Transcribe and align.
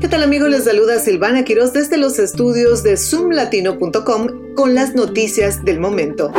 ¿Qué 0.00 0.08
tal 0.08 0.22
amigos? 0.22 0.48
Les 0.48 0.64
saluda 0.64 0.98
Silvana 0.98 1.44
Quiroz 1.44 1.74
desde 1.74 1.98
los 1.98 2.18
estudios 2.18 2.82
de 2.82 2.96
zoomlatino.com 2.96 4.54
con 4.54 4.74
las 4.74 4.94
noticias 4.94 5.62
del 5.62 5.78
momento. 5.78 6.32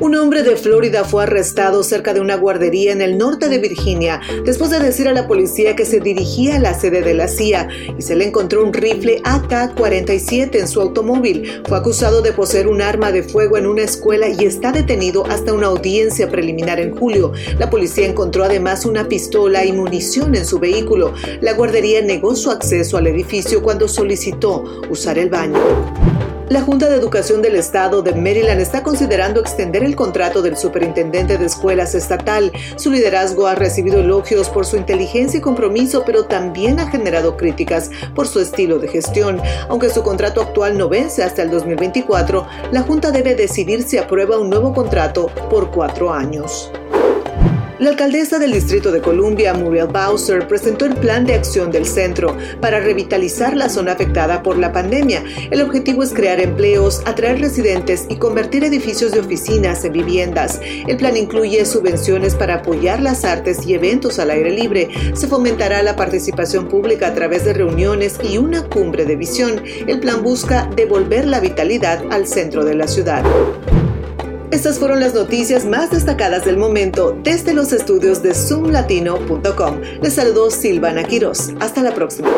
Un 0.00 0.14
hombre 0.14 0.42
de 0.42 0.56
Florida 0.56 1.04
fue 1.04 1.24
arrestado 1.24 1.82
cerca 1.82 2.14
de 2.14 2.20
una 2.20 2.34
guardería 2.34 2.90
en 2.90 3.02
el 3.02 3.18
norte 3.18 3.50
de 3.50 3.58
Virginia 3.58 4.18
después 4.46 4.70
de 4.70 4.80
decir 4.80 5.06
a 5.08 5.12
la 5.12 5.28
policía 5.28 5.76
que 5.76 5.84
se 5.84 6.00
dirigía 6.00 6.56
a 6.56 6.58
la 6.58 6.72
sede 6.72 7.02
de 7.02 7.12
la 7.12 7.28
CIA 7.28 7.68
y 7.98 8.00
se 8.00 8.16
le 8.16 8.24
encontró 8.24 8.64
un 8.64 8.72
rifle 8.72 9.20
AK-47 9.24 10.58
en 10.58 10.68
su 10.68 10.80
automóvil. 10.80 11.62
Fue 11.68 11.76
acusado 11.76 12.22
de 12.22 12.32
poseer 12.32 12.66
un 12.66 12.80
arma 12.80 13.12
de 13.12 13.22
fuego 13.22 13.58
en 13.58 13.66
una 13.66 13.82
escuela 13.82 14.26
y 14.30 14.46
está 14.46 14.72
detenido 14.72 15.26
hasta 15.26 15.52
una 15.52 15.66
audiencia 15.66 16.30
preliminar 16.30 16.80
en 16.80 16.96
julio. 16.96 17.32
La 17.58 17.68
policía 17.68 18.06
encontró 18.06 18.44
además 18.44 18.86
una 18.86 19.06
pistola 19.06 19.66
y 19.66 19.72
munición 19.72 20.34
en 20.34 20.46
su 20.46 20.58
vehículo. 20.58 21.12
La 21.42 21.52
guardería 21.52 22.00
negó 22.00 22.34
su 22.36 22.50
acceso 22.50 22.96
al 22.96 23.06
edificio 23.06 23.62
cuando 23.62 23.86
solicitó 23.86 24.64
usar 24.88 25.18
el 25.18 25.28
baño. 25.28 26.29
La 26.50 26.62
Junta 26.62 26.88
de 26.88 26.96
Educación 26.96 27.42
del 27.42 27.54
Estado 27.54 28.02
de 28.02 28.12
Maryland 28.12 28.60
está 28.60 28.82
considerando 28.82 29.38
extender 29.38 29.84
el 29.84 29.94
contrato 29.94 30.42
del 30.42 30.56
superintendente 30.56 31.38
de 31.38 31.46
escuelas 31.46 31.94
estatal. 31.94 32.50
Su 32.74 32.90
liderazgo 32.90 33.46
ha 33.46 33.54
recibido 33.54 34.00
elogios 34.00 34.48
por 34.48 34.66
su 34.66 34.76
inteligencia 34.76 35.38
y 35.38 35.40
compromiso, 35.40 36.02
pero 36.04 36.24
también 36.24 36.80
ha 36.80 36.90
generado 36.90 37.36
críticas 37.36 37.92
por 38.16 38.26
su 38.26 38.40
estilo 38.40 38.80
de 38.80 38.88
gestión. 38.88 39.40
Aunque 39.68 39.90
su 39.90 40.02
contrato 40.02 40.42
actual 40.42 40.76
no 40.76 40.88
vence 40.88 41.22
hasta 41.22 41.42
el 41.42 41.50
2024, 41.50 42.44
la 42.72 42.82
Junta 42.82 43.12
debe 43.12 43.36
decidir 43.36 43.84
si 43.84 43.98
aprueba 43.98 44.36
un 44.36 44.50
nuevo 44.50 44.74
contrato 44.74 45.28
por 45.50 45.70
cuatro 45.70 46.12
años. 46.12 46.72
La 47.80 47.88
alcaldesa 47.88 48.38
del 48.38 48.52
Distrito 48.52 48.92
de 48.92 49.00
Columbia, 49.00 49.54
Muriel 49.54 49.86
Bowser, 49.86 50.46
presentó 50.46 50.84
el 50.84 50.96
plan 50.96 51.24
de 51.24 51.32
acción 51.32 51.70
del 51.70 51.86
centro 51.86 52.36
para 52.60 52.78
revitalizar 52.78 53.56
la 53.56 53.70
zona 53.70 53.92
afectada 53.92 54.42
por 54.42 54.58
la 54.58 54.70
pandemia. 54.70 55.24
El 55.50 55.62
objetivo 55.62 56.02
es 56.02 56.12
crear 56.12 56.40
empleos, 56.40 57.00
atraer 57.06 57.40
residentes 57.40 58.04
y 58.10 58.16
convertir 58.16 58.64
edificios 58.64 59.12
de 59.12 59.20
oficinas 59.20 59.82
en 59.82 59.94
viviendas. 59.94 60.60
El 60.86 60.98
plan 60.98 61.16
incluye 61.16 61.64
subvenciones 61.64 62.34
para 62.34 62.56
apoyar 62.56 63.00
las 63.00 63.24
artes 63.24 63.66
y 63.66 63.72
eventos 63.72 64.18
al 64.18 64.30
aire 64.30 64.50
libre. 64.50 64.90
Se 65.14 65.26
fomentará 65.26 65.82
la 65.82 65.96
participación 65.96 66.68
pública 66.68 67.06
a 67.06 67.14
través 67.14 67.46
de 67.46 67.54
reuniones 67.54 68.18
y 68.22 68.36
una 68.36 68.62
cumbre 68.62 69.06
de 69.06 69.16
visión. 69.16 69.62
El 69.86 70.00
plan 70.00 70.22
busca 70.22 70.68
devolver 70.76 71.26
la 71.26 71.40
vitalidad 71.40 72.02
al 72.10 72.26
centro 72.26 72.62
de 72.62 72.74
la 72.74 72.86
ciudad. 72.86 73.24
Estas 74.50 74.78
fueron 74.80 75.00
las 75.00 75.14
noticias 75.14 75.64
más 75.64 75.90
destacadas 75.90 76.44
del 76.44 76.56
momento 76.56 77.16
desde 77.22 77.54
los 77.54 77.72
estudios 77.72 78.22
de 78.22 78.34
zoomlatino.com. 78.34 79.80
Les 80.02 80.14
saludó 80.14 80.50
Silvana 80.50 81.04
Quiroz. 81.04 81.54
Hasta 81.60 81.82
la 81.82 81.94
próxima. 81.94 82.28